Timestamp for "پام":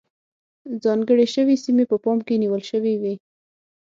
2.03-2.17